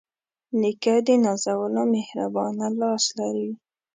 نیکه 0.59 0.95
د 1.07 1.09
نازولو 1.23 1.83
مهربانه 1.95 2.65
لاس 2.79 3.03
لري. 3.17 3.51